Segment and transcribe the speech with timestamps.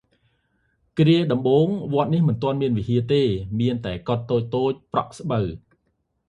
[0.99, 3.21] គ្រាកសាងដំបូង វត្តនេះមិនទាន់មានវិហារទេ
[3.59, 4.23] មានតែកុដិ
[4.55, 5.45] តូចៗប្រក់ស្បូវ។